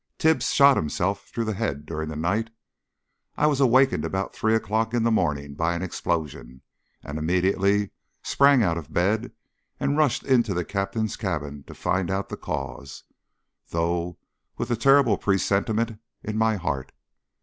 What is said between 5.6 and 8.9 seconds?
an explosion, and immediately sprang out